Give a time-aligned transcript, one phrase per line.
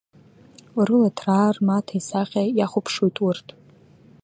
[0.87, 3.47] Рыла ҭраа рмаҭа исахьа иахәаԥшуеит урҭ.